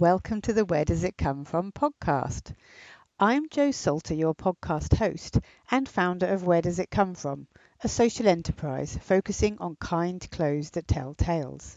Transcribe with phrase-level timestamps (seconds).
[0.00, 2.54] Welcome to the Where Does It Come From podcast.
[3.18, 5.40] I'm Jo Salter, your podcast host
[5.72, 7.48] and founder of Where Does It Come From,
[7.82, 11.76] a social enterprise focusing on kind clothes that tell tales.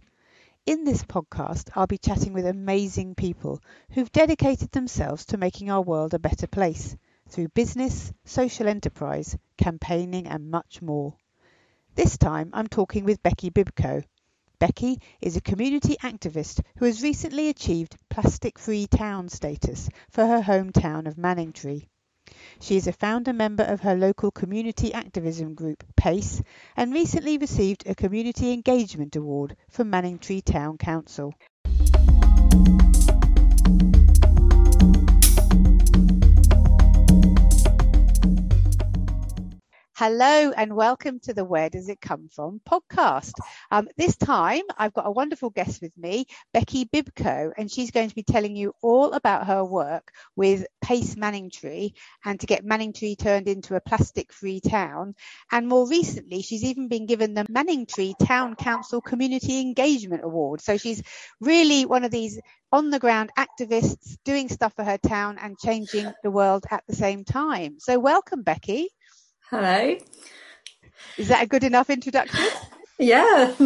[0.67, 3.59] In this podcast, I'll be chatting with amazing people
[3.89, 6.95] who've dedicated themselves to making our world a better place
[7.27, 11.15] through business, social enterprise, campaigning, and much more.
[11.95, 14.03] This time, I'm talking with Becky Bibko,
[14.61, 20.39] Becky is a community activist who has recently achieved plastic free town status for her
[20.39, 21.87] hometown of Manningtree.
[22.59, 26.43] She is a founder member of her local community activism group, PACE,
[26.77, 31.33] and recently received a Community Engagement Award from Manningtree Town Council.
[40.03, 43.33] Hello and welcome to the Where Does It Come From podcast.
[43.69, 48.09] Um, this time I've got a wonderful guest with me, Becky Bibko, and she's going
[48.09, 51.91] to be telling you all about her work with Pace Manningtree
[52.25, 55.13] and to get Manningtree turned into a plastic free town.
[55.51, 60.61] And more recently, she's even been given the Manningtree Town Council Community Engagement Award.
[60.61, 61.03] So she's
[61.39, 66.11] really one of these on the ground activists doing stuff for her town and changing
[66.23, 67.75] the world at the same time.
[67.77, 68.89] So welcome, Becky.
[69.51, 69.97] Hello.
[71.17, 72.47] Is that a good enough introduction?
[72.97, 73.53] Yeah.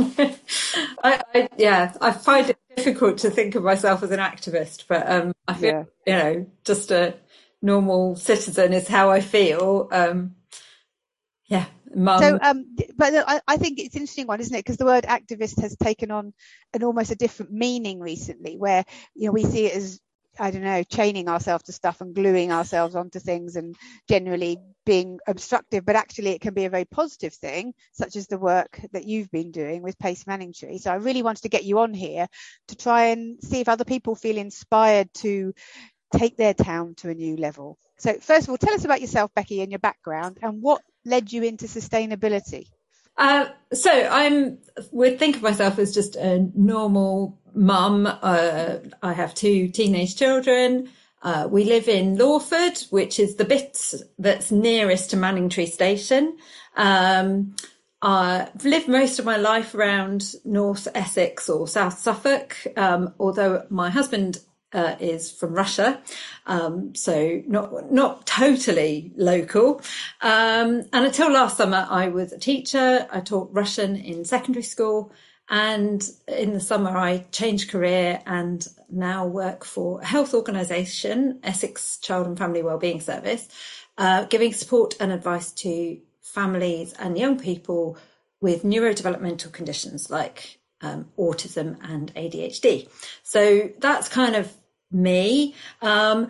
[1.03, 5.08] I, I, yeah, I find it difficult to think of myself as an activist, but
[5.08, 6.08] um, I feel, yeah.
[6.08, 7.14] you know, just a
[7.61, 9.88] normal citizen is how I feel.
[9.92, 10.36] Um,
[11.45, 12.20] yeah, mum.
[12.20, 14.66] So, um, but I, I think it's an interesting one, isn't it?
[14.66, 16.33] Because the word activist has taken on
[16.73, 19.99] an almost a different meaning recently, where you know we see it as
[20.39, 23.75] I don't know, chaining ourselves to stuff and gluing ourselves onto things and
[24.09, 28.38] generally being obstructive, but actually it can be a very positive thing, such as the
[28.38, 30.80] work that you've been doing with Pace Manningtree.
[30.80, 32.27] So I really wanted to get you on here
[32.69, 35.54] to try and see if other people feel inspired to
[36.15, 37.77] take their town to a new level.
[37.98, 41.32] So first of all, tell us about yourself, Becky, and your background and what led
[41.32, 42.67] you into sustainability.
[43.17, 44.58] Uh, so I'm
[44.92, 48.05] would think of myself as just a normal mum.
[48.05, 50.89] Uh, I have two teenage children.
[51.25, 56.37] Uh, we live in Lawford, which is the bit that's nearest to Manningtree Station.
[56.77, 57.55] Um,
[57.99, 63.89] I've lived most of my life around North Essex or South Suffolk, um, although my
[63.89, 64.39] husband
[64.71, 65.99] uh, is from Russia,
[66.45, 69.81] um, so not not totally local.
[70.21, 73.08] Um, and until last summer, I was a teacher.
[73.11, 75.11] I taught Russian in secondary school,
[75.50, 81.98] and in the summer, I changed career and now work for a health organisation, Essex
[82.00, 83.48] Child and Family Wellbeing Service,
[83.98, 87.98] uh, giving support and advice to families and young people
[88.42, 92.89] with neurodevelopmental conditions like um, autism and ADHD.
[93.23, 94.52] So that's kind of
[94.92, 95.56] me.
[95.82, 96.30] Um,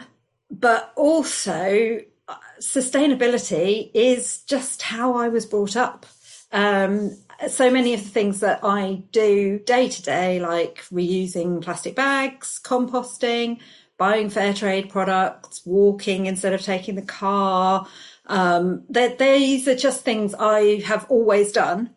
[0.51, 6.05] but also, uh, sustainability is just how I was brought up.
[6.51, 11.95] Um, so many of the things that I do day to day, like reusing plastic
[11.95, 13.59] bags, composting,
[13.97, 17.87] buying fair trade products, walking instead of taking the car,
[18.27, 21.91] um, these are just things I have always done.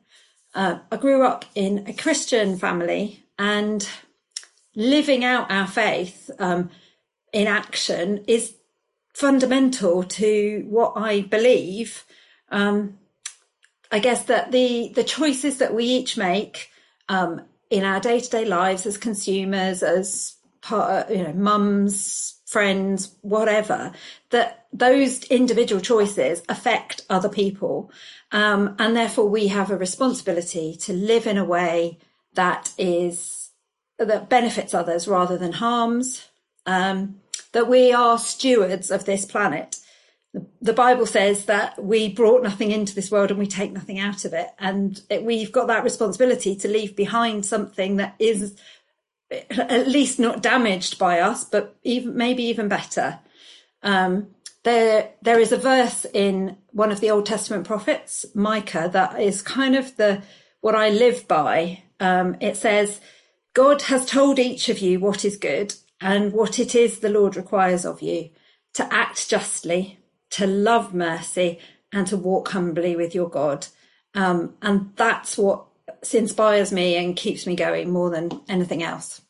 [0.54, 3.88] Uh, I grew up in a Christian family and
[4.75, 6.70] living out our faith um,
[7.32, 8.55] in action is
[9.15, 12.05] fundamental to what I believe.
[12.50, 12.99] Um,
[13.91, 16.71] I guess that the the choices that we each make
[17.09, 23.16] um, in our day to day lives as consumers, as part, you know, mums, friends,
[23.22, 23.93] whatever,
[24.31, 27.91] that those individual choices affect other people,
[28.32, 31.99] um, and therefore we have a responsibility to live in a way
[32.34, 33.50] that is
[33.99, 36.28] that benefits others rather than harms.
[36.66, 37.20] Um,
[37.53, 39.78] that we are stewards of this planet
[40.61, 44.25] the Bible says that we brought nothing into this world and we take nothing out
[44.25, 44.49] of it.
[44.58, 48.56] And it, we've got that responsibility to leave behind something that is
[49.31, 53.20] at least not damaged by us, but even maybe even better.
[53.82, 54.29] Um,
[54.64, 59.43] there, there is a verse in one of the Old Testament prophets, Micah, that is
[59.43, 60.23] kind of the
[60.61, 61.82] what I live by.
[62.00, 63.00] Um, it says,
[63.55, 67.37] God has told each of you what is good and what it is the Lord
[67.37, 68.31] requires of you
[68.75, 69.98] to act justly,
[70.30, 71.58] to love mercy
[71.92, 73.66] and to walk humbly with your God.
[74.14, 75.66] Um, and that's what
[76.12, 79.22] inspires me and keeps me going more than anything else.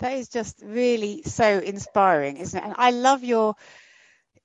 [0.00, 2.64] That is just really so inspiring, isn't it?
[2.64, 3.54] And I love your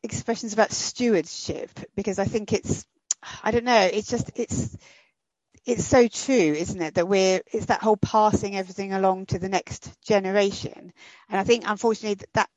[0.03, 2.85] expressions about stewardship because I think it's,
[3.43, 4.77] I don't know, it's just, it's,
[5.65, 6.95] it's so true, isn't it?
[6.95, 10.93] That we're it's that whole passing everything along to the next generation,
[11.29, 12.49] and I think unfortunately that that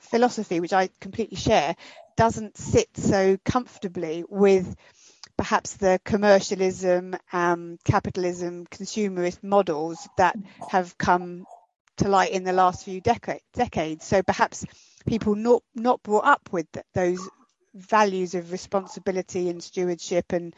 [0.00, 1.74] philosophy, which I completely share,
[2.16, 4.76] doesn't sit so comfortably with
[5.36, 10.36] perhaps the commercialism, um, capitalism, consumerist models that
[10.68, 11.44] have come
[11.96, 14.06] to light in the last few decades.
[14.06, 14.64] So perhaps
[15.06, 17.20] people not not brought up with those
[17.74, 20.54] values of responsibility and stewardship and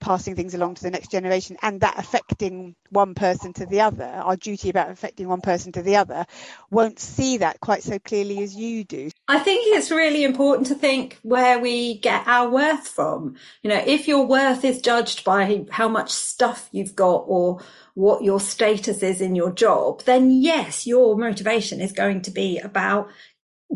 [0.00, 4.04] passing things along to the next generation and that affecting one person to the other
[4.04, 6.26] our duty about affecting one person to the other
[6.70, 9.10] won't see that quite so clearly as you do.
[9.28, 13.36] I think it's really important to think where we get our worth from.
[13.62, 17.60] You know if your worth is judged by how much stuff you've got or
[17.94, 22.58] what your status is in your job then yes your motivation is going to be
[22.58, 23.08] about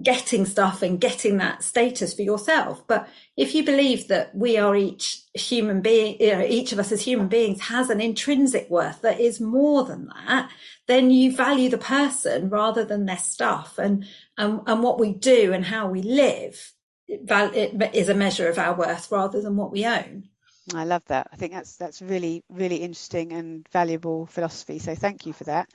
[0.00, 2.86] getting stuff and getting that status for yourself.
[2.86, 6.92] But if you believe that we are each human being, you know, each of us
[6.92, 10.50] as human beings has an intrinsic worth that is more than that,
[10.86, 14.06] then you value the person rather than their stuff and,
[14.38, 16.72] and, and what we do and how we live
[17.12, 20.28] it is a measure of our worth rather than what we own.
[20.74, 21.28] I love that.
[21.32, 24.78] I think that's that's really really interesting and valuable philosophy.
[24.78, 25.68] So thank you for that.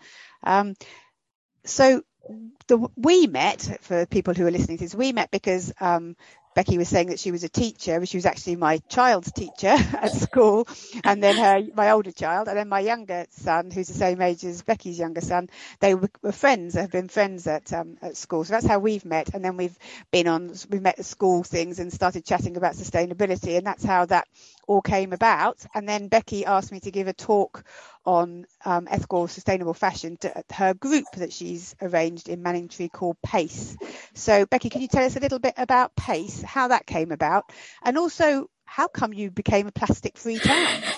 [0.43, 0.75] Um,
[1.65, 2.01] so
[2.67, 4.95] the we met for people who are listening to this.
[4.95, 6.15] We met because um,
[6.57, 9.67] Becky was saying that she was a teacher, but she was actually my child's teacher
[9.93, 10.67] at school,
[11.03, 14.43] and then her my older child, and then my younger son, who's the same age
[14.43, 15.49] as Becky's younger son.
[15.81, 19.35] They were, friends, have been friends at um, at school, so that's how we've met.
[19.35, 19.77] And then we've
[20.11, 24.05] been on, we met at school things and started chatting about sustainability, and that's how
[24.05, 24.27] that
[24.67, 25.65] all came about.
[25.73, 27.63] And then Becky asked me to give a talk
[28.05, 33.77] on um, ethical, sustainable fashion to her group that she's arranged in Manningtree called PACE.
[34.13, 37.45] So, Becky, can you tell us a little bit about PACE, how that came about,
[37.83, 40.83] and also how come you became a plastic free town?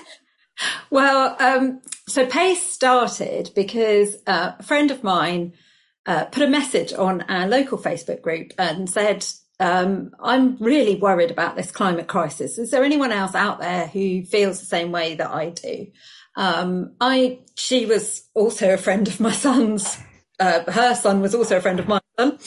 [0.89, 5.53] Well, um, so PACE started because uh, a friend of mine
[6.05, 9.25] uh, put a message on our local Facebook group and said,
[9.59, 12.57] um, I'm really worried about this climate crisis.
[12.57, 15.87] Is there anyone else out there who feels the same way that I do?
[16.35, 19.97] Um, I, she was also a friend of my son's.
[20.39, 22.39] Uh, her son was also a friend of son.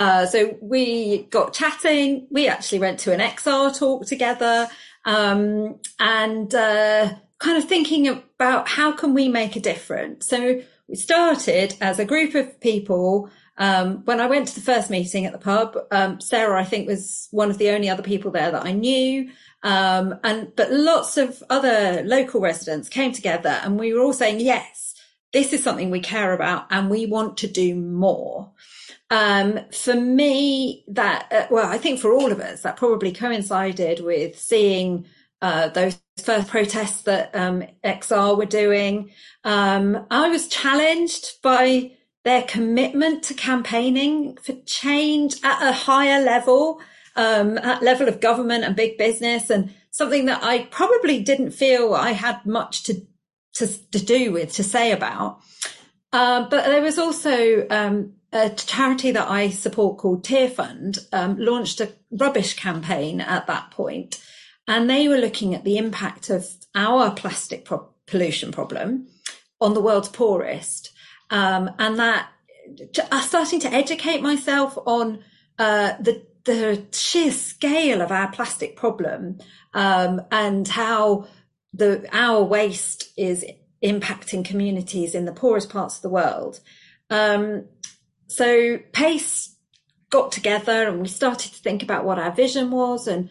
[0.00, 2.26] Uh, so we got chatting.
[2.30, 4.68] We actually went to an XR talk together,
[5.04, 10.26] um, and uh, kind of thinking about how can we make a difference.
[10.26, 14.90] So we started as a group of people um, when I went to the first
[14.90, 18.30] meeting at the pub, um, Sarah, I think, was one of the only other people
[18.30, 19.30] there that I knew.
[19.62, 24.40] Um, and but lots of other local residents came together, and we were all saying,
[24.40, 24.94] "Yes,
[25.32, 28.52] this is something we care about, and we want to do more."
[29.10, 34.00] Um, for me, that uh, well, I think for all of us, that probably coincided
[34.00, 35.06] with seeing
[35.40, 39.10] uh, those first protests that um, XR were doing.
[39.44, 41.92] Um, I was challenged by
[42.26, 46.80] their commitment to campaigning for change at a higher level,
[47.14, 51.94] um, at level of government and big business, and something that I probably didn't feel
[51.94, 53.00] I had much to
[53.54, 55.38] to, to do with to say about.
[56.12, 61.80] Uh, but there was also um, a charity that I support called Tearfund um, launched
[61.80, 64.20] a rubbish campaign at that point,
[64.66, 66.44] and they were looking at the impact of
[66.74, 69.06] our plastic pro- pollution problem
[69.60, 70.85] on the world's poorest
[71.30, 72.28] um, and that
[73.10, 75.22] uh, starting to educate myself on
[75.58, 79.38] uh, the the sheer scale of our plastic problem
[79.74, 81.26] um, and how
[81.74, 83.44] the our waste is
[83.82, 86.60] impacting communities in the poorest parts of the world.
[87.10, 87.66] Um,
[88.28, 89.54] so Pace
[90.10, 93.28] got together and we started to think about what our vision was and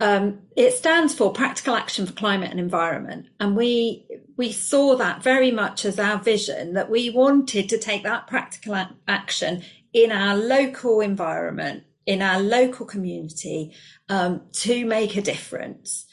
[0.00, 4.06] um, it stands for practical action for climate and environment and we
[4.40, 8.74] we saw that very much as our vision that we wanted to take that practical
[9.06, 13.70] action in our local environment, in our local community,
[14.08, 16.06] um, to make a difference.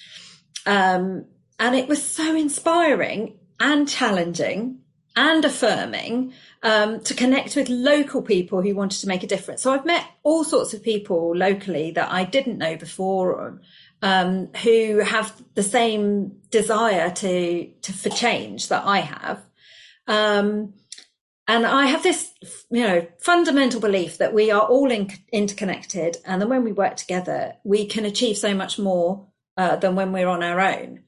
[0.65, 1.24] Um,
[1.57, 4.81] and it was so inspiring and challenging
[5.15, 9.62] and affirming um, to connect with local people who wanted to make a difference.
[9.62, 13.62] So I've met all sorts of people locally that I didn't know before,
[14.01, 19.44] um, who have the same desire to, to for change that I have.
[20.08, 20.74] Um,
[21.48, 22.32] and I have this,
[22.70, 26.98] you know, fundamental belief that we are all in, interconnected, and that when we work
[26.98, 31.04] together, we can achieve so much more uh, than when we're on our own.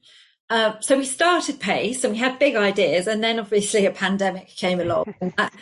[0.48, 4.48] Uh, so we started Pace, and we had big ideas, and then obviously a pandemic
[4.48, 5.14] came along.
[5.20, 5.52] and that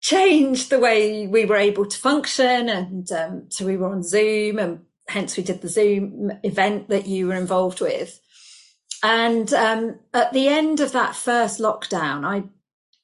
[0.00, 4.58] changed the way we were able to function, and um, so we were on Zoom,
[4.58, 8.20] and hence we did the Zoom event that you were involved with.
[9.02, 12.44] and um, at the end of that first lockdown, I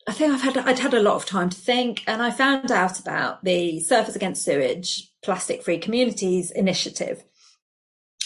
[0.07, 2.71] I think I've had I'd had a lot of time to think, and I found
[2.71, 7.25] out about the Surfers Against Sewage Plastic Free Communities initiative.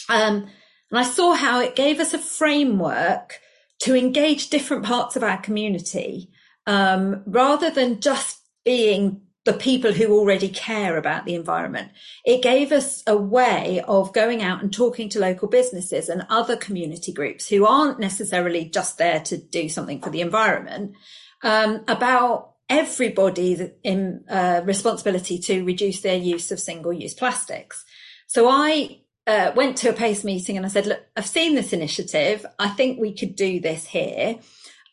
[0.08, 0.48] Um,
[0.90, 3.40] and I saw how it gave us a framework
[3.80, 6.30] to engage different parts of our community
[6.66, 11.90] um, rather than just being the people who already care about the environment.
[12.22, 16.54] It gave us a way of going out and talking to local businesses and other
[16.54, 20.96] community groups who aren't necessarily just there to do something for the environment
[21.42, 27.86] um, about everybody's in, uh, responsibility to reduce their use of single use plastics.
[28.26, 31.72] So I uh, went to a PACE meeting and I said, look, I've seen this
[31.72, 32.44] initiative.
[32.58, 34.40] I think we could do this here.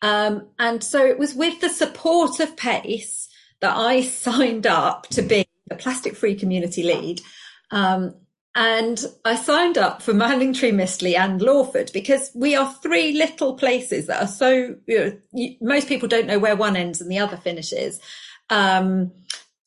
[0.01, 3.24] Um, and so it was with the support of PACE
[3.61, 7.21] that I signed up to be the plastic free community lead.
[7.71, 8.15] Um,
[8.57, 14.07] and I signed up for Manningtree, Mistley and Lawford because we are three little places
[14.07, 17.19] that are so, you know, you, most people don't know where one ends and the
[17.19, 17.99] other finishes,
[18.49, 19.11] um,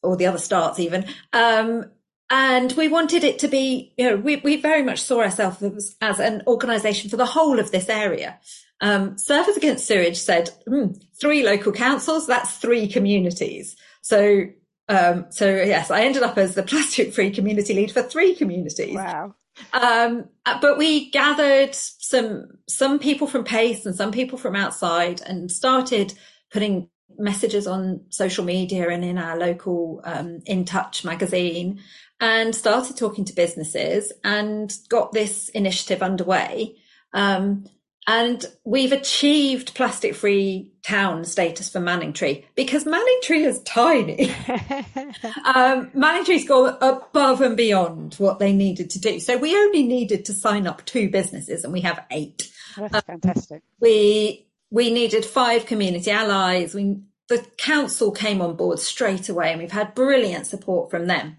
[0.02, 1.04] or the other starts even.
[1.35, 1.90] Um,
[2.30, 5.97] and we wanted it to be, you know, we, we very much saw ourselves as,
[6.00, 8.38] as an organisation for the whole of this area.
[8.80, 13.76] Um, Surfers Against Sewage said mm, three local councils, that's three communities.
[14.02, 14.44] So,
[14.88, 18.94] um, so yes, I ended up as the plastic free community lead for three communities.
[18.94, 19.35] Wow.
[19.73, 25.50] Um, but we gathered some, some people from PACE and some people from outside and
[25.50, 26.14] started
[26.52, 31.80] putting messages on social media and in our local, um, In Touch magazine
[32.20, 36.76] and started talking to businesses and got this initiative underway.
[37.12, 37.66] Um,
[38.09, 44.31] and we've achieved plastic free town status for Manningtree because Manningtree is tiny.
[45.45, 49.21] um, Manningtree's gone above and beyond what they needed to do.
[49.21, 52.50] So we only needed to sign up two businesses and we have eight.
[52.79, 53.62] That's um, fantastic.
[53.79, 56.75] We, we needed five community allies.
[56.75, 61.37] We, the council came on board straight away and we've had brilliant support from them.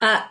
[0.00, 0.22] Uh,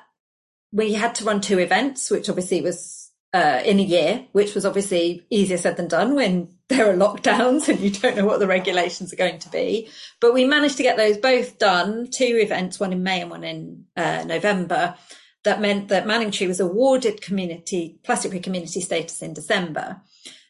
[0.71, 3.00] we had to run two events, which obviously was
[3.33, 7.67] uh, in a year, which was obviously easier said than done when there are lockdowns
[7.69, 9.89] and you don't know what the regulations are going to be.
[10.19, 13.43] But we managed to get those both done, two events, one in May and one
[13.43, 14.95] in uh, November.
[15.43, 20.01] That meant that Manningtree was awarded community, plastic community status in December.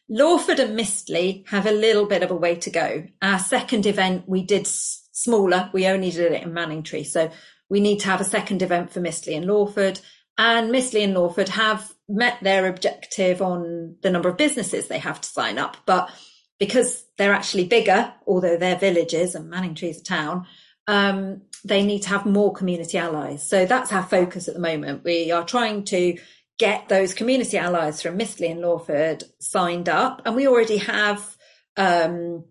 [0.08, 3.04] Lawford and Mistley have a little bit of a way to go.
[3.22, 5.70] Our second event, we did s- smaller.
[5.72, 7.06] We only did it in Manningtree.
[7.06, 7.30] So
[7.70, 10.00] we need to have a second event for Mistley and Lawford.
[10.36, 15.20] And Mistley and Lawford have met their objective on the number of businesses they have
[15.20, 15.76] to sign up.
[15.86, 16.10] But
[16.58, 20.46] because they're actually bigger, although they're villages and Manningtree is a town,
[20.86, 23.48] um, they need to have more community allies.
[23.48, 25.04] So that's our focus at the moment.
[25.04, 26.18] We are trying to
[26.58, 31.36] get those community allies from Mistley and Lawford signed up, and we already have
[31.76, 32.44] um,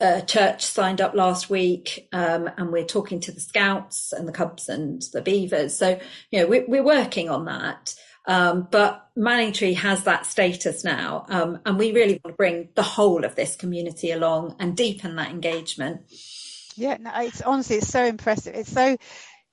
[0.00, 4.32] a church signed up last week, um, and we're talking to the Scouts and the
[4.32, 5.76] Cubs and the Beavers.
[5.76, 5.98] So,
[6.30, 7.94] you know, we're, we're working on that.
[8.26, 12.82] Um, but Manningtree has that status now, um, and we really want to bring the
[12.82, 16.02] whole of this community along and deepen that engagement.
[16.74, 18.54] Yeah, no, it's honestly it's so impressive.
[18.54, 18.96] It's so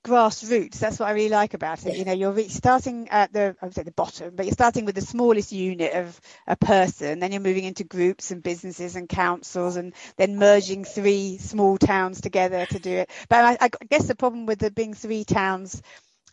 [0.03, 0.80] grassroots.
[0.80, 1.98] That's what I really like about it.
[1.98, 4.96] You know, you're starting at the I would say the bottom, but you're starting with
[4.96, 9.77] the smallest unit of a person, then you're moving into groups and businesses and councils,
[9.77, 13.10] and then merging three small towns together to do it.
[13.30, 15.82] But I, I guess the problem with it being three towns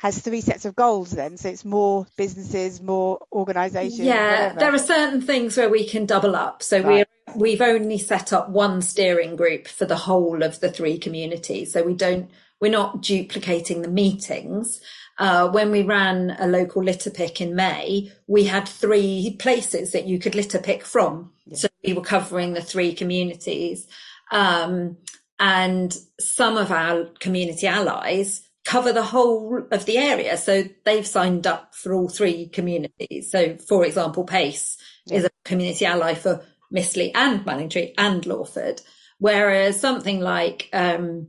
[0.01, 4.61] has three sets of goals then so it's more businesses more organizations yeah whatever.
[4.61, 7.07] there are certain things where we can double up so right.
[7.35, 11.73] we we've only set up one steering group for the whole of the three communities
[11.73, 12.31] so we don't
[12.61, 14.81] we're not duplicating the meetings.
[15.19, 20.07] Uh, when we ran a local litter pick in May, we had three places that
[20.07, 21.33] you could litter pick from.
[21.47, 21.57] Yeah.
[21.57, 23.87] So we were covering the three communities.
[24.31, 24.99] Um,
[25.39, 30.37] and some of our community allies cover the whole of the area.
[30.37, 33.29] So they've signed up for all three communities.
[33.29, 35.17] So for example, PACE yeah.
[35.17, 38.81] is a community ally for Mistley and Manningtree and Lawford.
[39.19, 41.27] Whereas something like, um,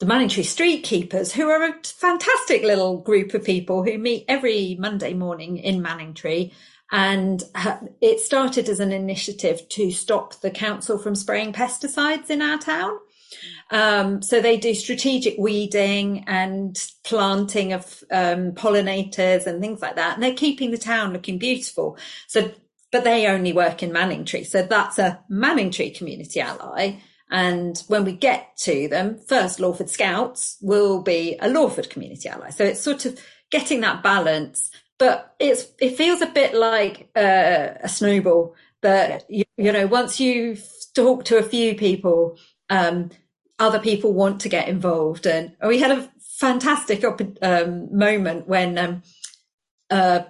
[0.00, 4.76] the Manningtree Street Keepers, who are a fantastic little group of people who meet every
[4.78, 6.52] Monday morning in Manningtree.
[6.92, 7.42] And
[8.02, 12.98] it started as an initiative to stop the council from spraying pesticides in our town.
[13.74, 20.14] Um, so they do strategic weeding and planting of um, pollinators and things like that.
[20.14, 21.98] And they're keeping the town looking beautiful.
[22.28, 22.52] So,
[22.92, 24.46] but they only work in Manningtree.
[24.46, 27.00] So that's a Manningtree community ally.
[27.32, 32.50] And when we get to them, first Lawford Scouts will be a Lawford community ally.
[32.50, 33.18] So it's sort of
[33.50, 39.44] getting that balance, but it's, it feels a bit like uh, a snowball that you,
[39.56, 40.62] you know once you've
[40.94, 42.38] talked to a few people
[42.68, 43.10] um,
[43.58, 45.26] other people want to get involved.
[45.26, 47.04] And we had a fantastic
[47.42, 49.02] um, moment when um,
[49.90, 50.26] a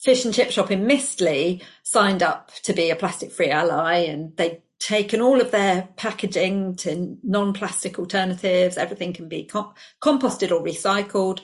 [0.00, 4.36] fish and chip shop in Mistley signed up to be a plastic free ally and
[4.36, 8.78] they'd taken all of their packaging to non-plastic alternatives.
[8.78, 11.40] Everything can be com- composted or recycled.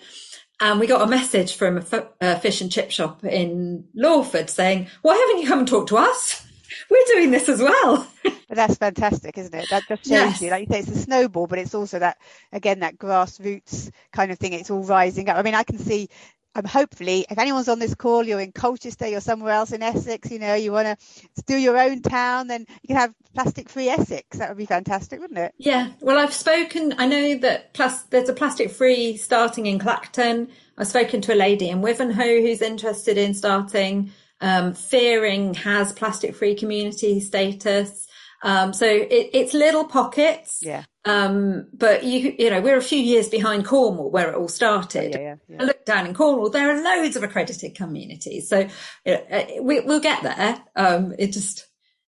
[0.59, 4.49] And we got a message from a, f- a fish and chip shop in Lawford
[4.49, 6.46] saying, why haven't you come and talked to us?
[6.91, 8.07] We're doing this as well.
[8.23, 9.69] but that's fantastic, isn't it?
[9.71, 10.43] That just shows yes.
[10.43, 12.19] you, like you say, it's a snowball, but it's also that,
[12.53, 14.53] again, that grassroots kind of thing.
[14.53, 15.37] It's all rising up.
[15.37, 16.09] I mean, I can see
[16.57, 20.31] um, hopefully, if anyone's on this call, you're in Colchester, you're somewhere else in Essex,
[20.31, 23.91] you know, you want to do your own town, then you can have plastic free
[23.91, 24.39] Essex.
[24.39, 25.53] That would be fantastic, wouldn't it?
[25.59, 25.91] Yeah.
[26.01, 30.49] Well, I've spoken, I know that plus, there's a plastic free starting in Clacton.
[30.79, 34.13] I've spoken to a lady in Wivenhoe who's interested in starting.
[34.41, 38.07] Um, Feering has plastic free community status.
[38.43, 40.61] Um, so it, it's little pockets.
[40.63, 40.85] Yeah.
[41.05, 45.13] Um, but you, you know, we're a few years behind Cornwall where it all started.
[45.13, 45.57] Yeah, yeah, yeah.
[45.61, 48.49] I look down in Cornwall, there are loads of accredited communities.
[48.49, 48.69] So
[49.05, 50.63] you know, uh, we, will get there.
[50.75, 51.67] Um, it just,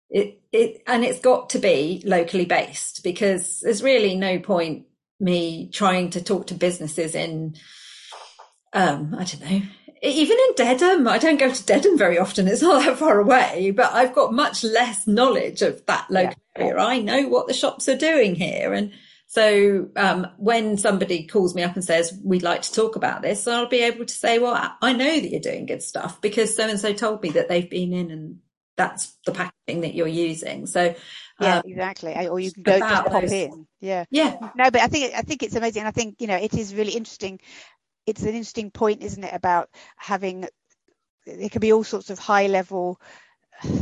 [0.09, 4.85] it, it, and it's got to be locally based because there's really no point
[5.19, 7.55] me trying to talk to businesses in,
[8.73, 9.61] um, I don't know,
[10.01, 12.47] even in Dedham, I don't go to Dedham very often.
[12.47, 16.63] It's not that far away, but I've got much less knowledge of that local yeah.
[16.63, 16.81] area.
[16.81, 18.73] I know what the shops are doing here.
[18.73, 18.91] And
[19.27, 23.47] so, um, when somebody calls me up and says, we'd like to talk about this,
[23.47, 26.67] I'll be able to say, well, I know that you're doing good stuff because so
[26.67, 28.39] and so told me that they've been in and
[28.77, 30.65] that's the packaging that you're using.
[30.67, 30.95] So,
[31.41, 32.27] yeah, um, exactly.
[32.27, 33.67] Or you can go just pop those, in.
[33.81, 34.05] Yeah.
[34.09, 34.37] Yeah.
[34.55, 35.83] No, but I think, I think it's amazing.
[35.83, 37.39] I think, you know, it is really interesting
[38.07, 40.47] it's an interesting point, isn't it, about having
[41.27, 42.99] it can be all sorts of high level,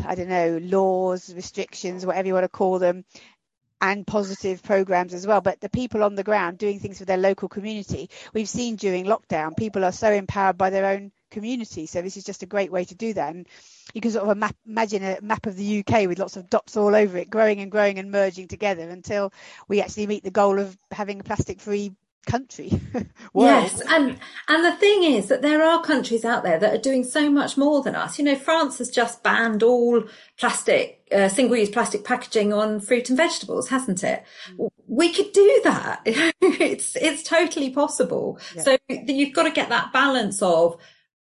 [0.05, 3.05] I don't know, laws, restrictions, whatever you want to call them,
[3.81, 5.41] and positive programs as well.
[5.41, 9.05] But the people on the ground doing things for their local community, we've seen during
[9.05, 11.85] lockdown, people are so empowered by their own community.
[11.85, 13.35] So this is just a great way to do that.
[13.35, 13.47] And
[13.93, 16.77] you can sort of map, imagine a map of the UK with lots of dots
[16.77, 19.31] all over it, growing and growing and merging together until
[19.67, 21.93] we actually meet the goal of having a plastic free
[22.25, 22.79] country.
[23.35, 27.03] yes, and and the thing is that there are countries out there that are doing
[27.03, 28.19] so much more than us.
[28.19, 30.03] You know, France has just banned all
[30.37, 34.23] plastic, uh, single-use plastic packaging on fruit and vegetables, hasn't it?
[34.57, 34.69] Mm.
[34.87, 36.01] We could do that.
[36.05, 38.39] it's it's totally possible.
[38.55, 38.61] Yeah.
[38.61, 40.77] So you've got to get that balance of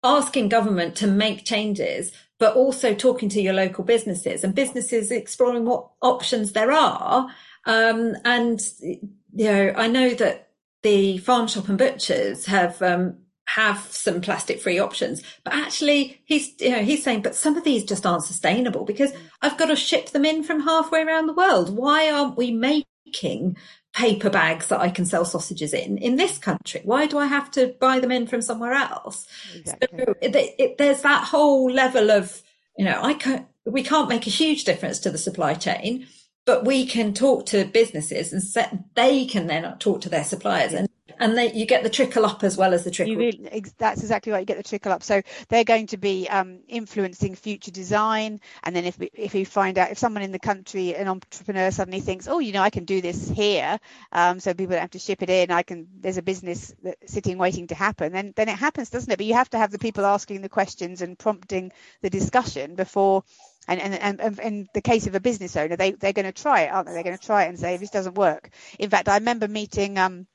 [0.04, 5.64] asking government to make changes, but also talking to your local businesses and businesses exploring
[5.64, 7.28] what options there are.
[7.64, 10.48] Um, and you know, I know that
[10.82, 13.16] the farm shop and butchers have um,
[13.46, 15.22] have some plastic free options.
[15.44, 19.12] But actually he's you know he's saying but some of these just aren't sustainable because
[19.42, 21.74] i've got to ship them in from halfway around the world.
[21.76, 23.56] Why aren't we making
[23.94, 26.80] paper bags that i can sell sausages in in this country?
[26.84, 29.26] Why do i have to buy them in from somewhere else?
[29.54, 30.04] Exactly.
[30.04, 32.42] so it, it, there's that whole level of
[32.78, 36.06] you know i can't we can't make a huge difference to the supply chain
[36.44, 40.72] but we can talk to businesses and set, they can then talk to their suppliers
[40.72, 43.14] and and they, you get the trickle up as well as the trickle.
[43.14, 44.40] Really, that's exactly right.
[44.40, 45.02] You get the trickle up.
[45.04, 48.40] So they're going to be um, influencing future design.
[48.64, 51.70] And then if we, if we find out if someone in the country, an entrepreneur
[51.70, 53.78] suddenly thinks, oh, you know, I can do this here,
[54.10, 55.50] um, so people don't have to ship it in.
[55.50, 55.86] I can.
[56.00, 56.74] There's a business
[57.06, 58.12] sitting waiting to happen.
[58.12, 59.16] Then then it happens, doesn't it?
[59.16, 63.22] But you have to have the people asking the questions and prompting the discussion before
[63.68, 66.62] and, and, and, in the case of a business owner, they, they're going to try
[66.62, 66.94] it, aren't they?
[66.94, 68.50] They're going to try it and say, this doesn't work.
[68.78, 70.26] In fact, I remember meeting um,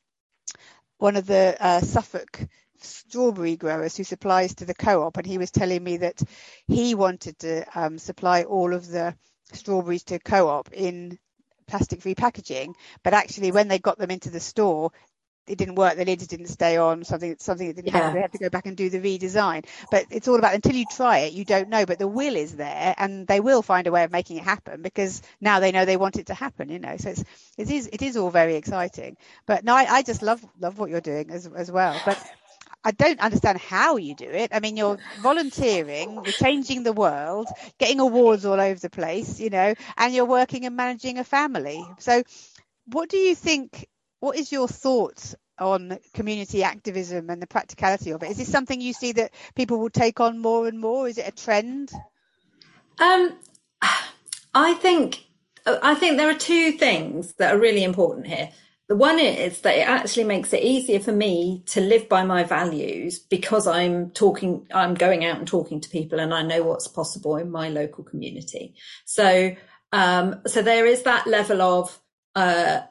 [0.98, 2.40] one of the uh, Suffolk
[2.82, 6.22] strawberry growers who supplies to the co-op, and he was telling me that
[6.68, 9.16] he wanted to um, supply all of the
[9.54, 11.18] strawberries to co-op in
[11.68, 14.92] plastic free packaging, but actually when they got them into the store,
[15.48, 17.98] it didn't work, the lids didn't stay on, something something that didn't yeah.
[17.98, 18.14] happen.
[18.16, 19.66] They had to go back and do the redesign.
[19.90, 21.86] But it's all about until you try it, you don't know.
[21.86, 24.82] But the will is there, and they will find a way of making it happen
[24.82, 26.70] because now they know they want it to happen.
[26.70, 27.24] You know, so it's
[27.58, 29.18] it is it is all very exciting.
[29.46, 32.00] But no, I, I just love love what you're doing as as well.
[32.06, 32.22] But
[32.84, 34.52] I don't understand how you do it.
[34.54, 37.48] I mean, you're volunteering, you're changing the world,
[37.80, 41.86] getting awards all over the place, you know, and you're working and managing a family.
[42.00, 42.24] So,
[42.86, 43.88] what do you think
[44.20, 48.32] what is your thoughts on community activism and the practicality of it?
[48.32, 51.08] Is this something you see that people will take on more and more?
[51.08, 51.92] Is it a trend?
[53.00, 53.38] Um,
[54.54, 55.28] I think
[55.66, 58.50] I think there are two things that are really important here.
[58.88, 62.46] The one is that it actually makes it easier for me to live by my
[62.46, 66.88] values because I'm talking, I'm going out and talking to people and I know what's
[66.88, 68.76] possible in my local community.
[69.04, 69.58] So,
[69.92, 72.00] um, so there is that level of,
[72.34, 72.82] uh,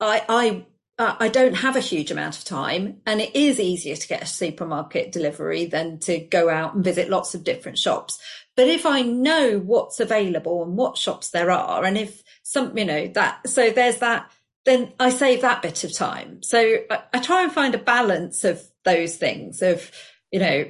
[0.00, 0.66] I, I,
[0.98, 4.22] uh, I don't have a huge amount of time and it is easier to get
[4.22, 8.18] a supermarket delivery than to go out and visit lots of different shops.
[8.56, 12.84] But if I know what's available and what shops there are, and if some, you
[12.84, 14.30] know, that, so there's that,
[14.64, 16.42] then I save that bit of time.
[16.42, 19.90] So I, I try and find a balance of those things of,
[20.30, 20.66] you know,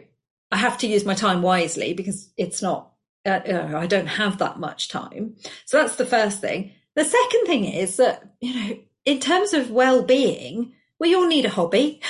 [0.50, 2.92] I have to use my time wisely because it's not,
[3.26, 5.36] uh, know, I don't have that much time.
[5.66, 6.72] So that's the first thing.
[6.96, 11.50] The second thing is that, you know, in terms of well-being, we all need a
[11.50, 12.00] hobby.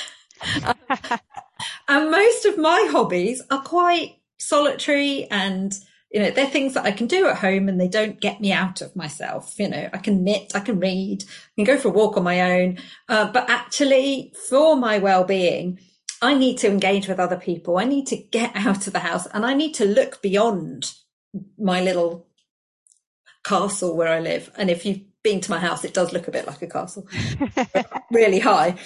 [1.89, 5.75] and most of my hobbies are quite solitary and
[6.15, 8.53] you know, they're things that I can do at home and they don't get me
[8.53, 9.59] out of myself.
[9.59, 12.23] You know, I can knit, I can read, I can go for a walk on
[12.23, 12.79] my own.
[13.09, 15.81] Uh, but actually for my well-being,
[16.23, 17.79] I need to engage with other people.
[17.79, 20.93] I need to get out of the house and I need to look beyond
[21.59, 22.29] my little
[23.45, 24.53] castle where I live.
[24.57, 27.09] And if you've been to my house, it does look a bit like a castle,
[28.13, 28.77] really high.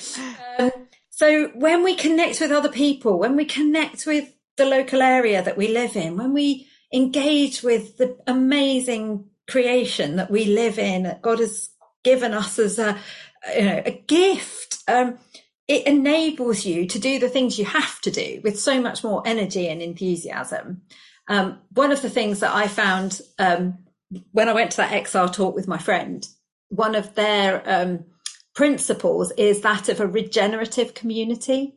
[0.59, 0.70] Um,
[1.11, 5.59] so when we connect with other people, when we connect with the local area that
[5.59, 11.20] we live in, when we engage with the amazing creation that we live in, that
[11.20, 11.70] God has
[12.05, 12.96] given us as a,
[13.55, 14.79] you know, a gift.
[14.87, 15.18] Um,
[15.66, 19.22] it enables you to do the things you have to do with so much more
[19.27, 20.83] energy and enthusiasm.
[21.27, 23.79] Um, one of the things that I found um,
[24.33, 26.27] when I went to that XR talk with my friend,
[26.68, 28.05] one of their um,
[28.55, 31.77] principles is that of a regenerative community.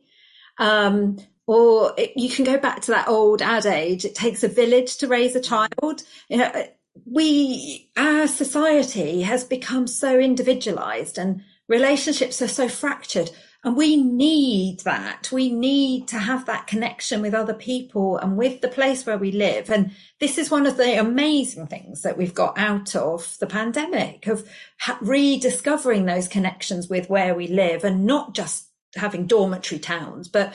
[0.58, 4.98] Um, or it, you can go back to that old adage, it takes a village
[4.98, 6.02] to raise a child.
[6.28, 6.66] You know,
[7.04, 13.30] we, our society has become so individualized and relationships are so fractured.
[13.64, 15.30] And we need that.
[15.30, 19.30] We need to have that connection with other people and with the place where we
[19.30, 19.70] live.
[19.70, 24.26] And this is one of the amazing things that we've got out of the pandemic
[24.26, 24.48] of
[25.00, 30.54] rediscovering those connections with where we live and not just having dormitory towns, but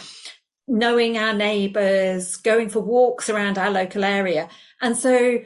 [0.67, 4.50] knowing our neighbours, going for walks around our local area.
[4.82, 5.39] And so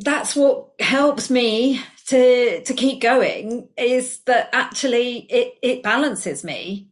[0.00, 6.88] that's what helps me to to keep going is that actually it it balances me.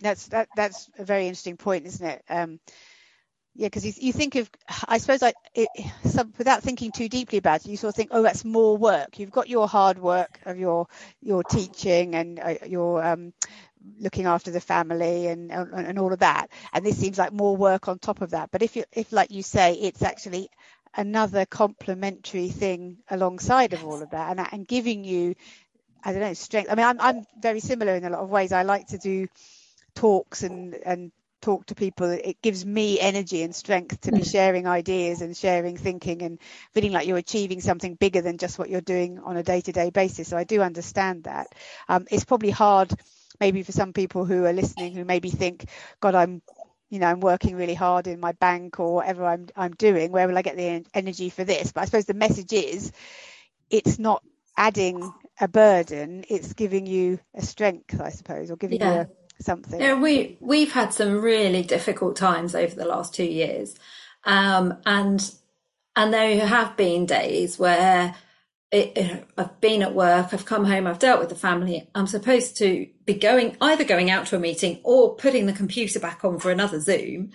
[0.00, 2.24] That's that that's a very interesting point, isn't it?
[2.28, 2.60] Um,
[3.54, 4.48] yeah, because you, you, think of,
[4.86, 5.68] I suppose, I, it,
[6.04, 9.18] some, without thinking too deeply about it, you sort of think, oh, that's more work.
[9.18, 10.86] You've got your hard work of your
[11.20, 13.32] your teaching and uh, your um,
[13.98, 17.56] looking after the family and, and, and all of that and this seems like more
[17.56, 20.50] work on top of that but if you if like you say it's actually
[20.96, 25.34] another complementary thing alongside of all of that and and giving you
[26.02, 26.70] I don't know strength.
[26.70, 28.52] I mean I'm I'm very similar in a lot of ways.
[28.52, 29.28] I like to do
[29.94, 32.10] talks and and talk to people.
[32.10, 34.30] It gives me energy and strength to be mm.
[34.30, 36.38] sharing ideas and sharing thinking and
[36.72, 40.28] feeling like you're achieving something bigger than just what you're doing on a day-to-day basis.
[40.28, 41.48] So i do understand that.
[41.88, 42.92] Um, it's probably hard
[43.40, 45.64] maybe for some people who are listening who maybe think,
[46.00, 46.42] God, I'm
[46.90, 50.10] you know, I'm working really hard in my bank or whatever I'm I'm doing.
[50.10, 51.72] Where will I get the energy for this?
[51.72, 52.92] But I suppose the message is,
[53.70, 54.22] it's not
[54.56, 58.94] adding a burden; it's giving you a strength, I suppose, or giving yeah.
[58.94, 59.80] you a, something.
[59.80, 63.76] Yeah, we we've had some really difficult times over the last two years,
[64.24, 65.32] um, and
[65.94, 68.16] and there have been days where
[68.72, 71.88] it, I've been at work, I've come home, I've dealt with the family.
[71.94, 75.98] I'm supposed to be going, either going out to a meeting or putting the computer
[75.98, 77.32] back on for another Zoom.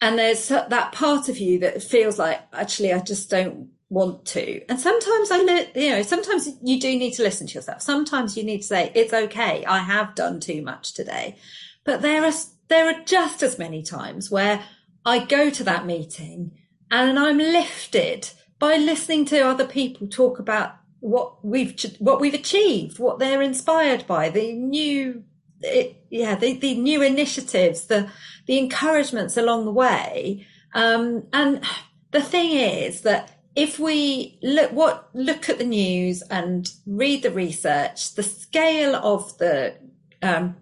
[0.00, 4.64] And there's that part of you that feels like, actually, I just don't want to.
[4.70, 5.38] And sometimes I,
[5.74, 7.82] you know, sometimes you do need to listen to yourself.
[7.82, 9.64] Sometimes you need to say, it's okay.
[9.66, 11.36] I have done too much today.
[11.84, 12.32] But there are,
[12.68, 14.64] there are just as many times where
[15.04, 16.52] I go to that meeting
[16.90, 23.00] and I'm lifted by listening to other people talk about what we've what we've achieved,
[23.00, 25.24] what they're inspired by, the new
[25.62, 28.08] it, yeah the, the new initiatives, the
[28.46, 30.46] the encouragements along the way.
[30.74, 31.64] Um, and
[32.12, 37.30] the thing is that if we look what look at the news and read the
[37.30, 39.74] research, the scale of the
[40.22, 40.56] um,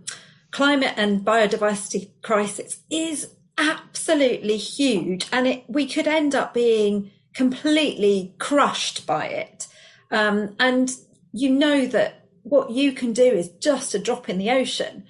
[0.52, 8.34] climate and biodiversity crisis is absolutely huge, and it, we could end up being completely
[8.38, 9.68] crushed by it.
[10.10, 10.90] Um, and
[11.32, 15.04] you know that what you can do is just a drop in the ocean.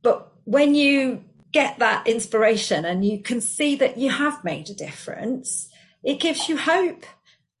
[0.00, 4.74] But when you get that inspiration and you can see that you have made a
[4.74, 5.68] difference,
[6.02, 7.04] it gives you hope.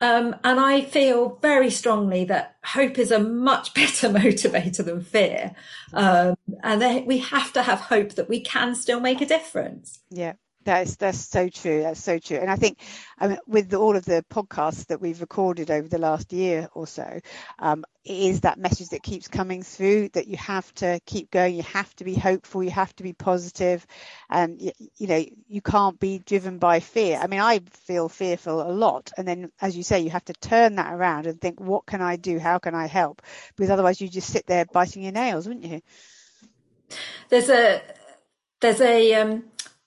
[0.00, 5.54] Um, and I feel very strongly that hope is a much better motivator than fear.
[5.92, 10.00] Um, and we have to have hope that we can still make a difference.
[10.08, 10.32] Yeah.
[10.64, 11.82] That's that's so true.
[11.82, 12.38] That's so true.
[12.38, 12.78] And I think
[13.20, 17.20] mean, with all of the podcasts that we've recorded over the last year or so,
[17.58, 21.54] um, it is that message that keeps coming through that you have to keep going.
[21.54, 22.62] You have to be hopeful.
[22.62, 23.86] You have to be positive,
[24.28, 27.18] and you, you know you can't be driven by fear.
[27.20, 30.32] I mean, I feel fearful a lot, and then as you say, you have to
[30.34, 32.38] turn that around and think, what can I do?
[32.38, 33.22] How can I help?
[33.56, 35.80] Because otherwise, you just sit there biting your nails, wouldn't you?
[37.28, 37.82] There's a
[38.60, 39.44] there's a um,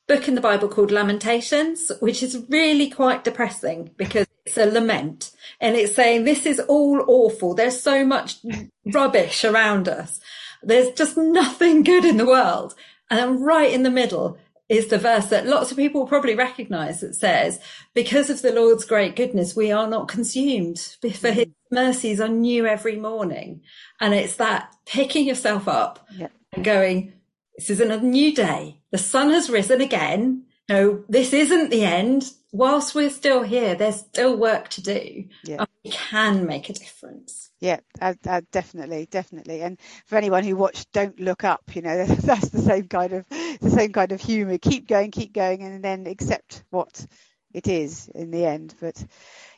[0.08, 5.32] book in the Bible called Lamentations, which is really quite depressing because it's a lament
[5.60, 7.54] and it's saying this is all awful.
[7.54, 8.38] There's so much
[8.86, 10.20] rubbish around us.
[10.62, 12.76] There's just nothing good in the world.
[13.10, 14.38] And then right in the middle
[14.68, 17.60] is the verse that lots of people probably recognize that says,
[17.94, 22.66] because of the Lord's great goodness, we are not consumed for his mercies are new
[22.66, 23.62] every morning.
[24.00, 26.28] And it's that picking yourself up yeah.
[26.52, 27.14] and going,
[27.58, 28.80] this is a new day.
[28.92, 30.46] The sun has risen again.
[30.68, 32.32] No, this isn't the end.
[32.52, 35.26] Whilst we're still here, there's still work to do.
[35.44, 35.66] Yeah.
[35.84, 37.52] we can make a difference.
[37.60, 39.62] Yeah, uh, uh, definitely, definitely.
[39.62, 43.26] And for anyone who watched Don't Look Up, you know, that's the same kind of
[43.30, 44.58] the same kind of humour.
[44.58, 47.06] Keep going, keep going, and then accept what
[47.54, 48.74] it is in the end.
[48.80, 49.04] But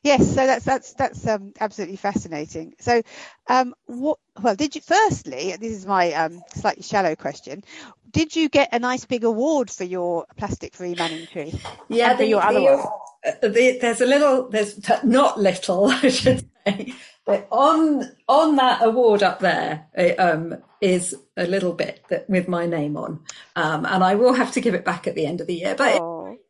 [0.08, 2.74] yes, so that's that's that's um, absolutely fascinating.
[2.80, 3.02] So,
[3.48, 4.20] um, what?
[4.42, 4.82] Well, did you?
[4.82, 7.64] Firstly, this is my um, slightly shallow question.
[8.12, 11.60] Did you get a nice big award for your plastic-free Manningtree?
[11.90, 12.88] Yeah, the, your other the, one.
[13.26, 14.50] Uh, the, there's a little.
[14.50, 16.94] There's not little, I should say.
[17.26, 22.48] But on on that award up there it, um, is a little bit that, with
[22.48, 23.20] my name on,
[23.58, 25.76] um, and I will have to give it back at the end of the year.
[25.76, 26.02] But it,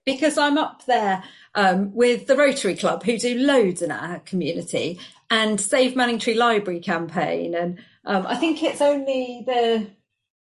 [0.08, 1.22] because I'm up there
[1.54, 6.80] um, with the Rotary Club, who do loads in our community, and Save Manningtree Library
[6.80, 7.54] campaign.
[7.54, 9.88] And um, I think it's only the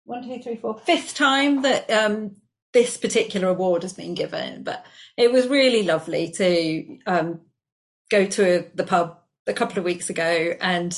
[0.05, 2.37] one, two, three, four, fifth time that um,
[2.71, 4.63] this particular award has been given.
[4.63, 4.85] But
[5.17, 7.41] it was really lovely to um,
[8.09, 10.97] go to the pub a couple of weeks ago and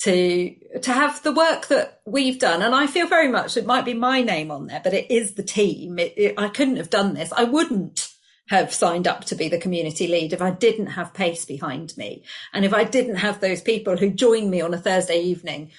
[0.00, 3.84] to to have the work that we've done and i feel very much it might
[3.84, 6.90] be my name on there but it is the team it, it, i couldn't have
[6.90, 8.14] done this i wouldn't
[8.48, 12.24] have signed up to be the community lead if I didn't have pace behind me.
[12.52, 15.70] And if I didn't have those people who join me on a Thursday evening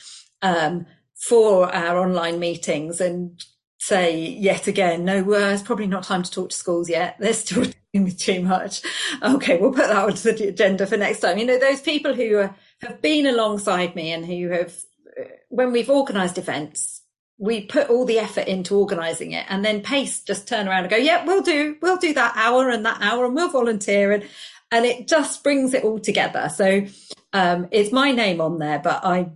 [0.41, 0.85] um,
[1.27, 3.43] for our online meetings and
[3.77, 7.17] say yet again, no, uh, it's probably not time to talk to schools yet.
[7.19, 8.81] They're still doing me too much.
[9.21, 11.37] Okay, we'll put that onto the agenda for next time.
[11.37, 14.73] You know, those people who are, have been alongside me and who have,
[15.49, 17.01] when we've organised events,
[17.37, 20.89] we put all the effort into organising it and then Pace just turn around and
[20.89, 24.23] go, yeah, we'll do, we'll do that hour and that hour and we'll volunteer and,
[24.71, 26.49] and it just brings it all together.
[26.53, 26.85] So,
[27.33, 29.31] um, it's my name on there, but I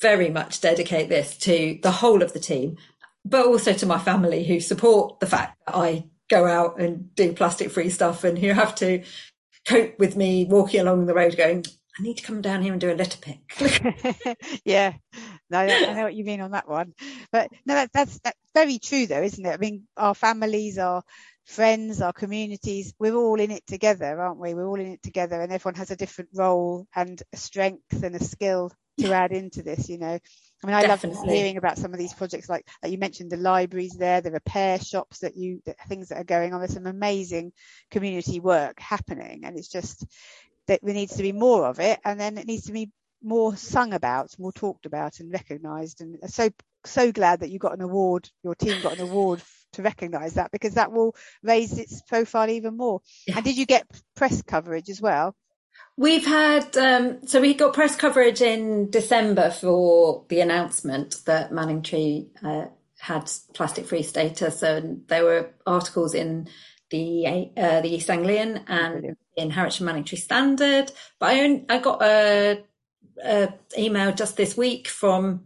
[0.00, 2.78] very much dedicate this to the whole of the team,
[3.26, 7.34] but also to my family who support the fact that I go out and do
[7.34, 9.02] plastic free stuff and who have to
[9.66, 11.64] cope with me walking along the road going,
[11.98, 13.40] I need to come down here and do a litter pick.
[14.64, 14.94] yeah,
[15.50, 16.94] no, I know what you mean on that one.
[17.30, 19.52] But no, that, that's that's very true, though, isn't it?
[19.52, 21.02] I mean, our families, our
[21.44, 24.54] friends, our communities, we're all in it together, aren't we?
[24.54, 28.14] We're all in it together, and everyone has a different role and a strength and
[28.14, 29.88] a skill to add into this.
[29.88, 30.18] You know,
[30.64, 31.18] I mean, I Definitely.
[31.26, 34.30] love hearing about some of these projects, like, like you mentioned, the libraries there, the
[34.30, 36.60] repair shops that you, the things that are going on.
[36.60, 37.52] There's some amazing
[37.90, 40.06] community work happening, and it's just
[40.66, 42.90] that there needs to be more of it, and then it needs to be
[43.22, 46.00] more sung about, more talked about, and recognised.
[46.00, 46.50] And so
[46.84, 49.40] so glad that you got an award, your team got an award
[49.74, 53.00] to recognise that because that will raise its profile even more.
[53.26, 53.36] Yes.
[53.36, 55.34] And did you get press coverage as well?
[55.96, 62.28] We've had um, so we got press coverage in December for the announcement that Manningtree
[62.42, 62.66] uh,
[62.98, 66.48] had plastic-free status, and there were articles in
[66.90, 70.92] the uh, the East Anglian and in Harwich and Manningtree Standard.
[71.18, 72.62] But I, own, I got a
[73.24, 75.44] uh, email just this week from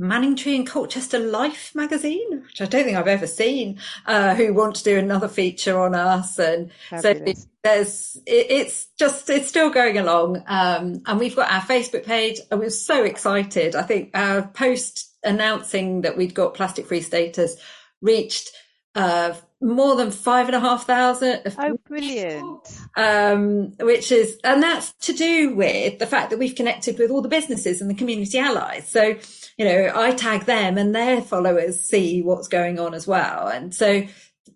[0.00, 4.76] Manningtree and Colchester Life magazine, which I don't think I've ever seen, uh, who want
[4.76, 6.38] to do another feature on us.
[6.38, 7.42] And Fabulous.
[7.42, 10.42] so there's, it, it's just, it's still going along.
[10.46, 13.76] Um, and we've got our Facebook page and we're so excited.
[13.76, 17.56] I think our post announcing that we'd got plastic free status
[18.02, 18.50] reached,
[18.96, 21.40] uh, more than five and a half thousand.
[21.58, 22.60] Oh, brilliant.
[22.96, 27.22] Um, which is, and that's to do with the fact that we've connected with all
[27.22, 28.86] the businesses and the community allies.
[28.88, 29.16] So,
[29.56, 33.48] you know, I tag them and their followers see what's going on as well.
[33.48, 34.06] And so,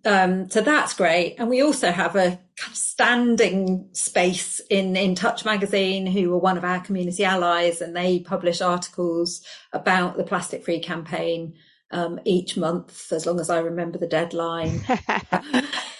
[0.04, 1.36] um, so that's great.
[1.38, 6.38] And we also have a kind of standing space in, in Touch magazine, who are
[6.38, 9.42] one of our community allies, and they publish articles
[9.72, 11.54] about the plastic free campaign
[11.90, 14.82] um, each month, as long as I remember the deadline.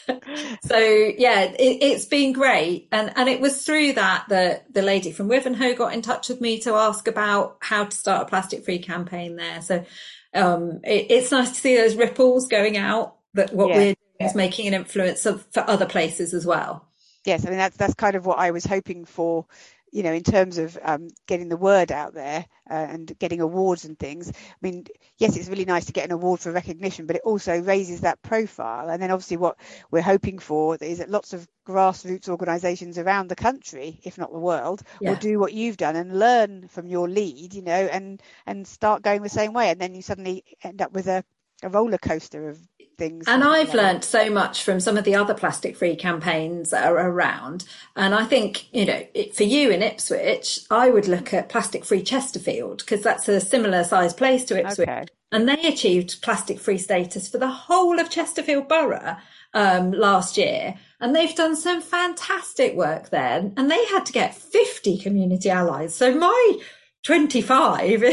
[0.63, 2.89] so yeah, it, has been great.
[2.93, 6.41] And, and it was through that that the lady from Wivenhoe got in touch with
[6.41, 9.61] me to ask about how to start a plastic free campaign there.
[9.63, 9.85] So,
[10.35, 13.77] um, it, it's nice to see those ripples going out that what yeah.
[13.77, 16.87] we're doing is making an influence of, for other places as well.
[17.25, 17.45] Yes.
[17.47, 19.47] I mean, that's, that's kind of what I was hoping for
[19.93, 23.85] you know, in terms of um, getting the word out there uh, and getting awards
[23.85, 24.31] and things.
[24.31, 24.87] I mean,
[25.19, 28.23] yes, it's really nice to get an award for recognition, but it also raises that
[28.23, 28.89] profile.
[28.91, 29.59] And then obviously, what
[29.91, 34.39] we're hoping for is that lots of grassroots organisations around the country, if not the
[34.39, 35.11] world, yeah.
[35.11, 39.03] will do what you've done and learn from your lead, you know, and and start
[39.03, 39.71] going the same way.
[39.71, 41.25] And then you suddenly end up with a
[41.63, 42.59] a roller coaster of
[42.99, 43.25] things.
[43.27, 46.97] And I've learned so much from some of the other plastic free campaigns that are
[46.97, 47.65] around.
[47.97, 51.85] And I think, you know, it, for you in Ipswich, I would look at plastic
[51.85, 54.89] free Chesterfield because that's a similar size place to Ipswich.
[54.89, 55.07] Okay.
[55.31, 59.17] And they achieved plastic free status for the whole of Chesterfield Borough
[59.55, 60.75] um, last year.
[61.01, 63.51] And they've done some fantastic work there.
[63.57, 65.95] And they had to get 50 community allies.
[65.95, 66.59] So my
[67.05, 68.05] 25,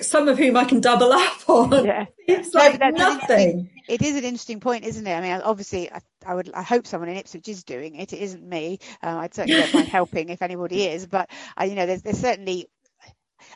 [0.02, 1.84] some of whom I can double up on.
[1.84, 2.06] Yeah.
[2.26, 3.68] It's like no, nothing.
[3.90, 5.12] It is an interesting point, isn't it?
[5.12, 8.12] I mean, obviously, I, I, would, I hope someone in Ipswich is doing it.
[8.12, 8.78] It isn't me.
[9.02, 12.20] Uh, I'd certainly don't mind helping if anybody is, but I, you know, there's, there's
[12.20, 12.68] certainly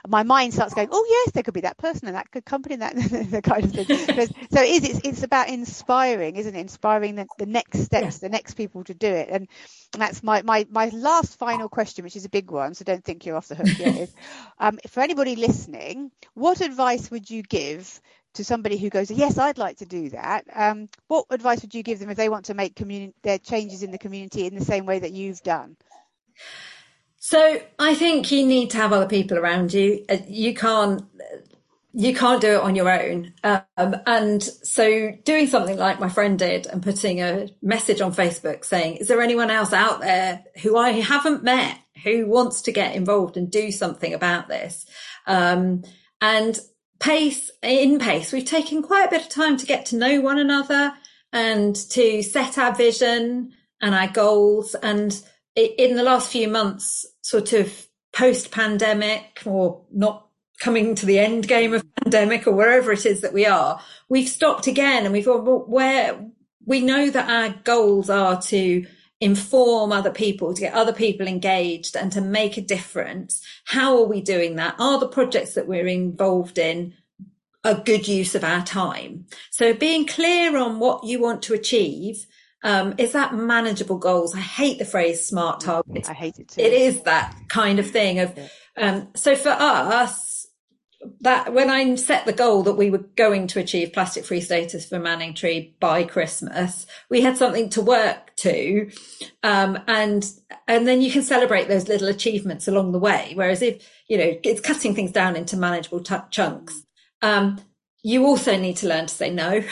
[0.08, 2.74] my mind starts going, oh yes, there could be that person and that good company
[2.74, 2.96] and that
[3.30, 3.86] the kind of thing.
[4.50, 6.60] so it is, it's, it's about inspiring, isn't it?
[6.60, 9.28] Inspiring the, the next steps, the next people to do it.
[9.30, 9.48] And,
[9.92, 12.74] and that's my, my, my last final question, which is a big one.
[12.74, 14.10] So don't think you're off the hook yet.
[14.58, 18.00] um, for anybody listening, what advice would you give
[18.34, 20.44] to somebody who goes, yes, I'd like to do that.
[20.54, 23.82] Um, what advice would you give them if they want to make communi- their changes
[23.82, 25.76] in the community in the same way that you've done?
[27.18, 30.04] So I think you need to have other people around you.
[30.08, 31.02] Uh, you can't
[31.96, 33.32] you can't do it on your own.
[33.44, 38.64] Um, and so doing something like my friend did and putting a message on Facebook
[38.64, 42.96] saying, is there anyone else out there who I haven't met who wants to get
[42.96, 44.86] involved and do something about this?
[45.26, 45.84] Um,
[46.20, 46.58] and
[46.98, 50.38] pace in pace, we've taken quite a bit of time to get to know one
[50.38, 50.94] another
[51.32, 54.74] and to set our vision and our goals.
[54.74, 55.20] And
[55.56, 60.28] in the last few months, sort of post pandemic or not
[60.60, 64.28] coming to the end game of pandemic or wherever it is that we are, we've
[64.28, 66.24] stopped again and we've well, where
[66.64, 68.86] we know that our goals are to
[69.20, 73.40] inform other people, to get other people engaged and to make a difference.
[73.64, 74.74] How are we doing that?
[74.78, 76.94] Are the projects that we're involved in
[77.62, 79.26] a good use of our time?
[79.50, 82.26] So being clear on what you want to achieve
[82.64, 84.34] um, is that manageable goals?
[84.34, 86.08] I hate the phrase smart targets.
[86.08, 86.62] I hate it too.
[86.62, 88.38] It is that kind of thing of,
[88.78, 90.33] um, so for us,
[91.20, 94.88] that when I set the goal that we were going to achieve plastic free status
[94.88, 98.90] for Manningtree by Christmas, we had something to work to.
[99.42, 100.24] Um, and,
[100.66, 103.32] and then you can celebrate those little achievements along the way.
[103.34, 106.82] Whereas if, you know, it's cutting things down into manageable t- chunks.
[107.22, 107.60] Um,
[108.02, 109.62] you also need to learn to say no.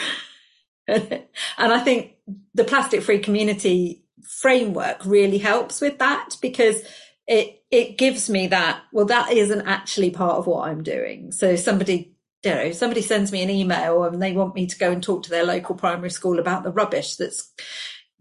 [0.87, 1.23] and
[1.57, 2.15] I think
[2.53, 6.81] the plastic free community framework really helps with that because
[7.27, 11.31] it it gives me that well that isn't actually part of what I'm doing.
[11.31, 14.91] So somebody you know somebody sends me an email and they want me to go
[14.91, 17.51] and talk to their local primary school about the rubbish that's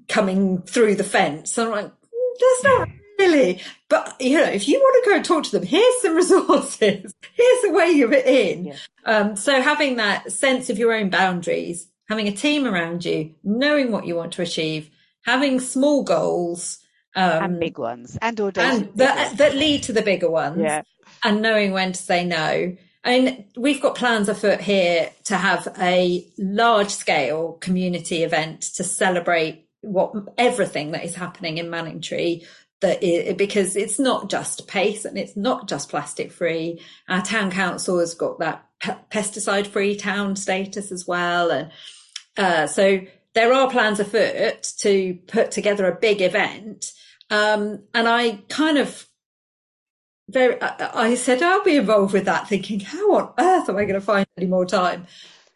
[0.09, 1.57] coming through the fence.
[1.59, 2.89] And I'm like, mm, that's not
[3.19, 3.61] really.
[3.89, 7.13] But you know, if you want to go and talk to them, here's some resources.
[7.35, 8.67] Here's the way you're in.
[8.67, 8.77] Yeah.
[9.05, 13.91] Um, so having that sense of your own boundaries having a team around you, knowing
[13.91, 14.91] what you want to achieve,
[15.25, 16.79] having small goals.
[17.15, 20.83] Um, and big ones and audacious and that, that lead to the bigger ones yeah.
[21.23, 22.77] and knowing when to say no.
[23.05, 28.85] I mean, we've got plans afoot here to have a large scale community event to
[28.85, 32.47] celebrate what everything that is happening in Manningtree
[32.81, 36.81] that is, because it's not just pace and it's not just plastic free.
[37.09, 38.65] Our town council has got that
[39.11, 41.51] pesticide free town status as well.
[41.51, 41.71] And
[42.37, 43.01] uh, so
[43.35, 46.93] there are plans afoot to put together a big event.
[47.33, 49.09] Um, and I kind of
[50.29, 53.95] very, I said I'll be involved with that, thinking, how on earth am I going
[53.95, 55.07] to find any more time?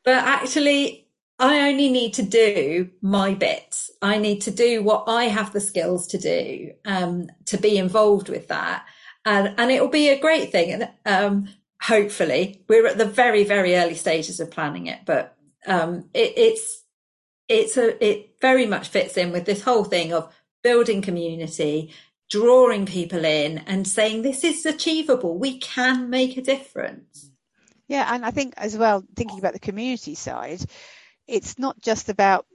[0.02, 1.06] But actually,
[1.38, 3.76] I only need to do my bit.
[4.00, 8.30] I need to do what I have the skills to do um, to be involved
[8.30, 8.86] with that,
[9.26, 10.72] and and it will be a great thing.
[10.72, 11.48] And um,
[11.82, 16.84] hopefully, we're at the very very early stages of planning it, but um, it, it's
[17.48, 20.32] it's a it very much fits in with this whole thing of
[20.66, 21.92] building community,
[22.28, 25.38] drawing people in, and saying this is achievable.
[25.38, 27.30] We can make a difference.
[27.86, 30.60] Yeah, and I think as well, thinking about the community side,
[31.28, 32.46] it's not just about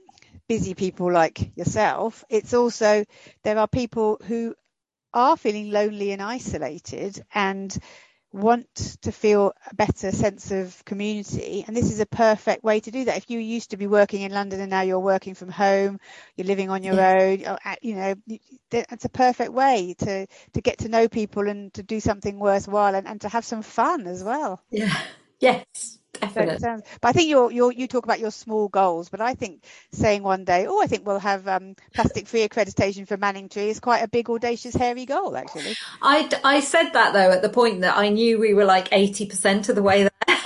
[0.46, 2.22] busy people like yourself.
[2.28, 3.06] It's also
[3.44, 4.54] there are people who
[5.14, 7.74] are feeling lonely and isolated and
[8.32, 12.90] want to feel a better sense of community and this is a perfect way to
[12.90, 13.16] do that.
[13.16, 16.00] If you used to be working in london and now you're working from home
[16.36, 17.20] you're living on your yeah.
[17.20, 18.14] own you know
[18.70, 22.94] it's a perfect way to to get to know people and to do something worthwhile
[22.94, 24.60] and, and to have some fun as well.
[24.70, 24.96] Yeah.
[25.40, 25.98] Yes
[26.30, 29.64] Sounds, but I think you you you talk about your small goals, but I think
[29.92, 33.80] saying one day, oh, I think we'll have um, plastic free accreditation for Manningtree is
[33.80, 35.74] quite a big, audacious, hairy goal, actually.
[36.00, 39.68] I, I said that though at the point that I knew we were like 80%
[39.68, 40.38] of the way there.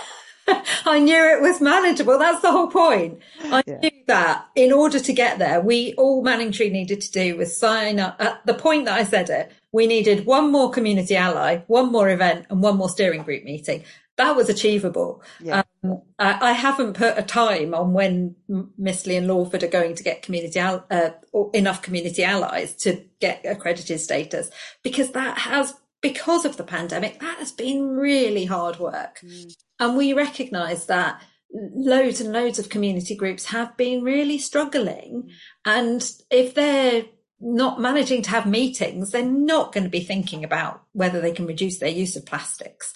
[0.86, 2.18] I knew it was manageable.
[2.18, 3.18] That's the whole point.
[3.44, 3.78] I yeah.
[3.78, 7.98] knew that in order to get there, we all Manningtree needed to do was sign
[7.98, 8.16] up.
[8.20, 12.08] At the point that I said it, we needed one more community ally, one more
[12.08, 13.84] event, and one more steering group meeting
[14.16, 15.22] that was achievable.
[15.40, 15.62] Yeah.
[15.84, 20.02] Um, I, I, haven't put a time on when Mistley and Lawford are going to
[20.02, 21.10] get community uh,
[21.52, 24.50] enough community allies to get accredited status
[24.82, 29.52] because that has because of the pandemic that has been really hard work, mm.
[29.78, 35.30] and we recognise that loads and loads of community groups have been really struggling, mm.
[35.64, 37.04] and if they're
[37.40, 41.46] not managing to have meetings, they're not going to be thinking about whether they can
[41.46, 42.94] reduce their use of plastics.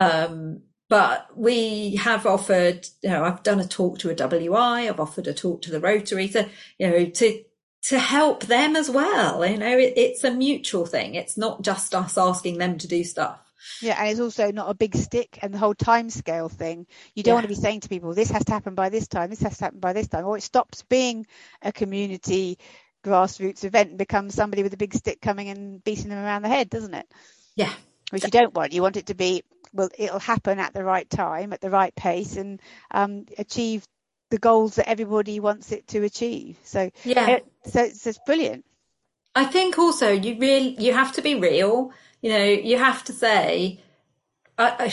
[0.00, 0.26] Mm.
[0.30, 5.00] Um, but we have offered, you know, I've done a talk to a WI, I've
[5.00, 7.44] offered a talk to the Rotary to, you know, to,
[7.84, 9.44] to help them as well.
[9.44, 11.14] You know, it, it's a mutual thing.
[11.14, 13.40] It's not just us asking them to do stuff.
[13.82, 16.86] Yeah, and it's also not a big stick and the whole time scale thing.
[17.14, 17.34] You don't yeah.
[17.34, 19.58] want to be saying to people, this has to happen by this time, this has
[19.58, 21.26] to happen by this time, or it stops being
[21.60, 22.58] a community
[23.04, 26.48] grassroots event and becomes somebody with a big stick coming and beating them around the
[26.48, 27.06] head, doesn't it?
[27.54, 27.72] Yeah.
[28.10, 28.72] Which you don't want.
[28.72, 29.42] You want it to be,
[29.72, 33.84] well, it'll happen at the right time, at the right pace, and um, achieve
[34.30, 36.58] the goals that everybody wants it to achieve.
[36.64, 37.28] So, yeah.
[37.30, 38.64] It, so, it's brilliant.
[39.34, 41.92] I think also you really, you have to be real.
[42.22, 43.80] You know, you have to say,
[44.56, 44.92] I,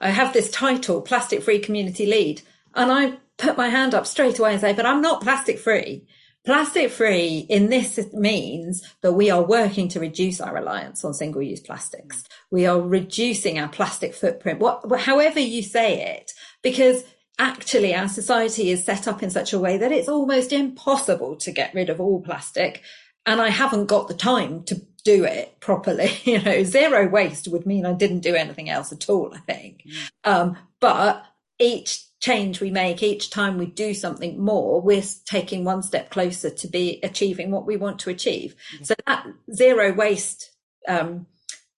[0.00, 2.42] I, I have this title, Plastic Free Community Lead,
[2.74, 6.06] and I put my hand up straight away and say, but I'm not plastic free.
[6.44, 11.40] Plastic free in this means that we are working to reduce our reliance on single
[11.40, 12.24] use plastics.
[12.50, 17.04] We are reducing our plastic footprint, what, however you say it, because
[17.38, 21.52] actually our society is set up in such a way that it's almost impossible to
[21.52, 22.82] get rid of all plastic.
[23.24, 26.10] And I haven't got the time to do it properly.
[26.24, 29.84] You know, zero waste would mean I didn't do anything else at all, I think.
[29.86, 30.10] Mm.
[30.24, 31.24] Um, but
[31.58, 36.48] each change we make each time we do something more we're taking one step closer
[36.48, 38.54] to be achieving what we want to achieve.
[38.74, 38.84] Mm-hmm.
[38.84, 40.52] so that zero waste
[40.88, 41.26] um,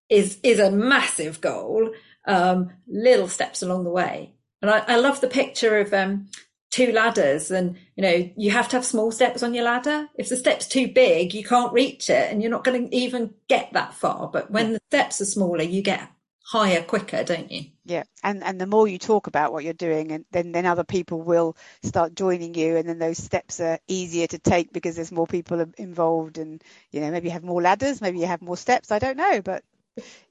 [0.09, 1.90] is is a massive goal
[2.26, 4.34] um, little steps along the way.
[4.62, 6.28] And i, I love the picture of um,
[6.70, 10.09] two ladders and you know you have to have small steps on your ladder.
[10.16, 13.32] If the step's too big you can't reach it and you're not going to even
[13.49, 14.28] get that far.
[14.28, 16.11] But when the steps are smaller you get
[16.45, 17.64] higher quicker, don't you?
[17.84, 20.84] Yeah, and and the more you talk about what you're doing, and then then other
[20.84, 25.12] people will start joining you, and then those steps are easier to take because there's
[25.12, 28.57] more people involved, and you know maybe you have more ladders, maybe you have more
[28.57, 28.92] steps.
[28.92, 29.64] I don't know, but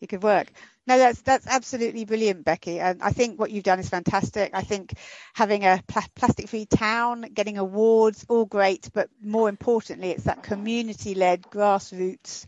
[0.02, 0.52] it could work.
[0.86, 2.80] No, that's that's absolutely brilliant, Becky.
[2.80, 4.52] And I think what you've done is fantastic.
[4.54, 4.94] I think
[5.34, 11.44] having a pl- plastic-free town, getting awards, all great, but more importantly, it's that community-led
[11.44, 12.46] grassroots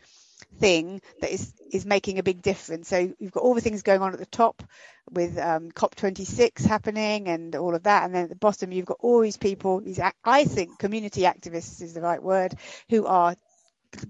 [0.60, 2.88] thing that is is making a big difference.
[2.88, 4.64] So you've got all the things going on at the top
[5.10, 8.98] with um, COP26 happening and all of that, and then at the bottom you've got
[9.02, 9.82] all these people.
[9.82, 12.56] These I think community activists is the right word,
[12.90, 13.36] who are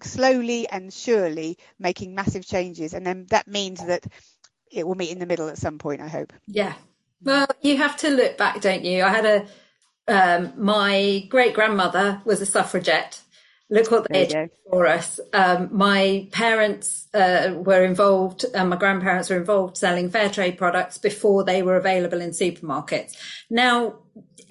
[0.04, 4.06] slowly and surely making massive changes, and then that means that
[4.72, 6.02] it will meet in the middle at some point.
[6.02, 6.34] I hope.
[6.48, 6.74] Yeah.
[7.22, 9.04] Well, you have to look back, don't you?
[9.04, 9.48] I had a
[10.08, 13.22] um, my great grandmother was a suffragette
[13.70, 15.20] Look what they did for us.
[15.34, 21.00] Um, my parents uh, were involved, and my grandparents were involved selling fair trade products
[21.00, 23.14] before they were available in supermarkets.
[23.50, 23.96] Now,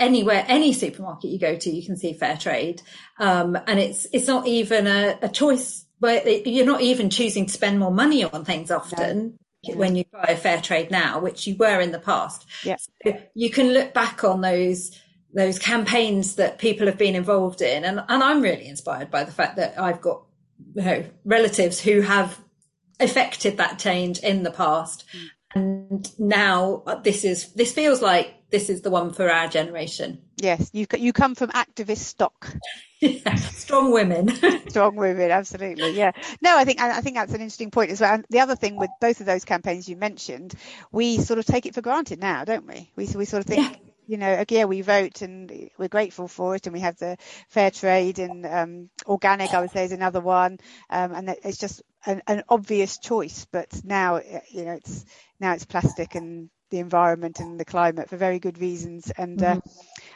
[0.01, 2.83] anywhere, any supermarket you go to, you can see fair trade,
[3.21, 5.87] um, and it's it's not even a, a choice.
[6.01, 9.39] But you're not even choosing to spend more money on things often.
[9.67, 9.77] No.
[9.77, 12.77] When you buy a fair trade now, which you were in the past, yeah.
[13.03, 14.91] So you can look back on those
[15.35, 17.85] those campaigns that people have been involved in.
[17.85, 20.23] And, and I'm really inspired by the fact that I've got
[20.75, 22.39] you know, relatives who have
[23.01, 25.05] affected that change in the past.
[25.13, 25.29] Mm.
[25.57, 30.21] and now uh, this is this feels like this is the one for our generation.
[30.37, 32.55] Yes, you you come from activist stock.
[33.01, 34.29] yeah, strong women.
[34.69, 35.91] strong women, absolutely.
[35.91, 36.13] Yeah.
[36.41, 38.15] No, I think I think that's an interesting point as well.
[38.15, 40.55] And the other thing with both of those campaigns you mentioned,
[40.93, 42.91] we sort of take it for granted now, don't we?
[42.95, 43.73] We we sort of think.
[43.73, 47.17] Yeah you know, yeah, we vote and we're grateful for it, and we have the
[47.49, 49.55] fair trade and um, organic.
[49.55, 50.59] I would say is another one,
[50.91, 53.47] um, and it's just an, an, obvious choice.
[53.51, 55.05] But now, you know, it's
[55.41, 59.55] now it's plastic and the environment and the climate for very good reasons, and uh,
[59.57, 59.69] mm-hmm.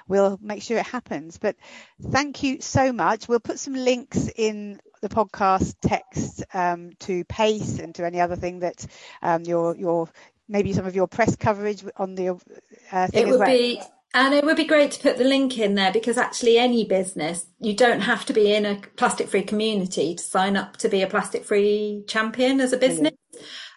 [0.09, 1.39] we'll make sure it happens.
[1.39, 1.57] But
[2.03, 3.29] thank you so much.
[3.29, 8.37] We'll put some links in the podcast text um, to Pace and to any other
[8.37, 8.85] thing that
[9.23, 10.09] um, your your
[10.49, 13.49] maybe some of your press coverage on the uh, thing it would well.
[13.49, 13.81] be
[14.15, 17.47] and it would be great to put the link in there because actually any business
[17.61, 21.03] you don't have to be in a plastic free community to sign up to be
[21.03, 23.13] a plastic free champion as a business.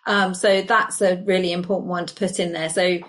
[0.07, 2.69] Um, so that's a really important one to put in there.
[2.69, 2.99] So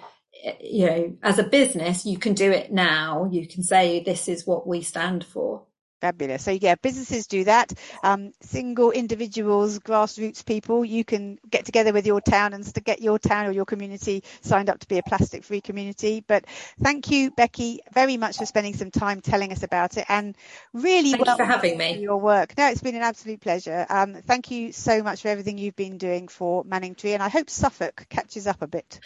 [0.61, 3.29] you know as a business you can do it now.
[3.31, 5.63] You can say this is what we stand for
[6.03, 6.43] Fabulous.
[6.43, 7.73] So yeah, businesses do that.
[8.03, 13.01] Um, single individuals, grassroots people, you can get together with your town and to get
[13.01, 16.25] your town or your community signed up to be a plastic free community.
[16.27, 16.47] But
[16.83, 20.37] thank you, Becky, very much for spending some time telling us about it and
[20.75, 22.01] really thank you for having me.
[22.01, 22.59] Your work.
[22.59, 23.87] No, it's been an absolute pleasure.
[23.89, 27.49] Um, thank you so much for everything you've been doing for Manningtree and I hope
[27.49, 28.99] Suffolk catches up a bit.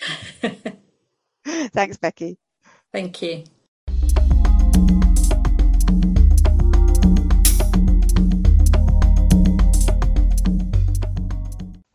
[1.45, 2.39] Thanks, Becky.
[2.91, 3.45] Thank you.